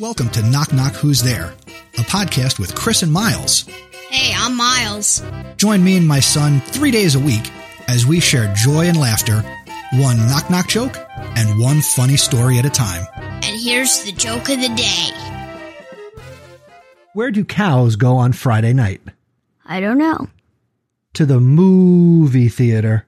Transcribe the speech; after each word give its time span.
welcome 0.00 0.30
to 0.30 0.42
Knock 0.42 0.72
Knock 0.72 0.92
Who's 0.94 1.22
There, 1.22 1.52
a 1.94 2.02
podcast 2.02 2.60
with 2.60 2.76
Chris 2.76 3.02
and 3.02 3.12
Miles. 3.12 3.66
Hey, 4.10 4.32
I'm 4.36 4.56
Miles. 4.56 5.24
Join 5.56 5.82
me 5.82 5.96
and 5.96 6.06
my 6.06 6.20
son 6.20 6.60
three 6.60 6.92
days 6.92 7.16
a 7.16 7.20
week 7.20 7.50
as 7.88 8.06
we 8.06 8.20
share 8.20 8.52
joy 8.54 8.86
and 8.86 8.96
laughter, 8.96 9.42
one 9.94 10.16
knock 10.28 10.50
knock 10.50 10.68
joke, 10.68 10.96
and 11.16 11.60
one 11.60 11.80
funny 11.80 12.16
story 12.16 12.58
at 12.58 12.64
a 12.64 12.70
time. 12.70 13.04
And 13.42 13.60
here's 13.60 14.04
the 14.04 14.12
joke 14.12 14.48
of 14.48 14.60
the 14.60 14.72
day. 14.76 15.10
Where 17.14 17.32
do 17.32 17.44
cows 17.44 17.96
go 17.96 18.18
on 18.18 18.32
Friday 18.32 18.72
night? 18.72 19.00
I 19.66 19.80
don't 19.80 19.98
know. 19.98 20.28
To 21.14 21.26
the 21.26 21.40
movie 21.40 22.48
theater. 22.48 23.07